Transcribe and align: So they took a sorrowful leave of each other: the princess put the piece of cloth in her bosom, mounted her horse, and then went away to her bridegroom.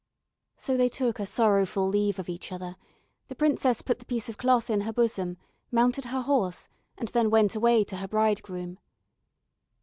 So 0.57 0.77
they 0.77 0.89
took 0.89 1.19
a 1.19 1.27
sorrowful 1.27 1.87
leave 1.87 2.17
of 2.17 2.27
each 2.27 2.51
other: 2.51 2.75
the 3.27 3.35
princess 3.35 3.83
put 3.83 3.99
the 3.99 4.05
piece 4.05 4.29
of 4.29 4.37
cloth 4.39 4.67
in 4.67 4.81
her 4.81 4.91
bosom, 4.91 5.37
mounted 5.71 6.05
her 6.05 6.21
horse, 6.21 6.67
and 6.97 7.09
then 7.09 7.29
went 7.29 7.53
away 7.55 7.83
to 7.83 7.97
her 7.97 8.07
bridegroom. 8.07 8.79